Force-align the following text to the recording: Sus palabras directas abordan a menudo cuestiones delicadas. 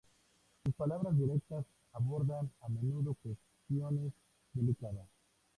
Sus 0.63 0.73
palabras 0.73 1.15
directas 1.15 1.63
abordan 1.93 2.49
a 2.61 2.69
menudo 2.69 3.15
cuestiones 3.21 4.11
delicadas. 4.51 5.05